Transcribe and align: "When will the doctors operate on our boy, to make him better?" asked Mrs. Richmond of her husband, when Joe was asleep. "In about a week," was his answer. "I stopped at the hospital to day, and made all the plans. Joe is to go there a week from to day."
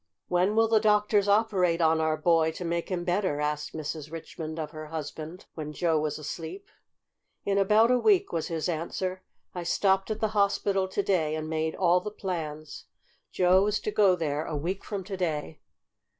"When 0.29 0.55
will 0.55 0.67
the 0.67 0.79
doctors 0.79 1.27
operate 1.27 1.79
on 1.79 2.01
our 2.01 2.17
boy, 2.17 2.49
to 2.53 2.65
make 2.65 2.89
him 2.89 3.03
better?" 3.03 3.39
asked 3.39 3.73
Mrs. 3.73 4.11
Richmond 4.11 4.57
of 4.57 4.71
her 4.71 4.87
husband, 4.87 5.45
when 5.53 5.73
Joe 5.73 5.99
was 5.99 6.17
asleep. 6.17 6.67
"In 7.45 7.59
about 7.59 7.91
a 7.91 7.99
week," 7.99 8.31
was 8.33 8.47
his 8.47 8.67
answer. 8.67 9.21
"I 9.53 9.61
stopped 9.61 10.09
at 10.09 10.19
the 10.19 10.29
hospital 10.29 10.87
to 10.87 11.03
day, 11.03 11.35
and 11.35 11.47
made 11.47 11.75
all 11.75 11.99
the 11.99 12.09
plans. 12.09 12.85
Joe 13.31 13.67
is 13.67 13.79
to 13.81 13.91
go 13.91 14.15
there 14.15 14.43
a 14.43 14.57
week 14.57 14.83
from 14.83 15.03
to 15.03 15.15
day." 15.15 15.59